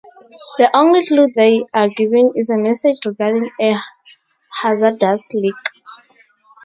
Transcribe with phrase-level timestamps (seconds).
[0.57, 3.75] The only clue they are given is a message regarding a
[4.63, 5.53] hazardous leak.